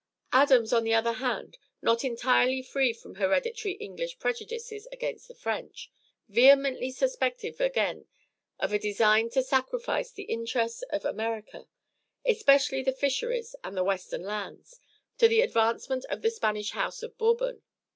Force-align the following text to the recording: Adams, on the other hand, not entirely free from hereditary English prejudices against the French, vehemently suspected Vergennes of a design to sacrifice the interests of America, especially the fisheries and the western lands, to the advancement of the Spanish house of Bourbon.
Adams, 0.33 0.73
on 0.73 0.83
the 0.83 0.95
other 0.95 1.13
hand, 1.13 1.59
not 1.79 2.03
entirely 2.03 2.63
free 2.63 2.91
from 2.91 3.13
hereditary 3.13 3.75
English 3.75 4.17
prejudices 4.17 4.87
against 4.91 5.27
the 5.27 5.35
French, 5.35 5.91
vehemently 6.27 6.89
suspected 6.89 7.55
Vergennes 7.55 8.07
of 8.57 8.73
a 8.73 8.79
design 8.79 9.29
to 9.29 9.43
sacrifice 9.43 10.09
the 10.09 10.23
interests 10.23 10.81
of 10.89 11.05
America, 11.05 11.67
especially 12.25 12.81
the 12.81 12.91
fisheries 12.91 13.55
and 13.63 13.77
the 13.77 13.83
western 13.83 14.23
lands, 14.23 14.79
to 15.19 15.27
the 15.27 15.41
advancement 15.41 16.03
of 16.09 16.23
the 16.23 16.31
Spanish 16.31 16.71
house 16.71 17.03
of 17.03 17.15
Bourbon. 17.19 17.61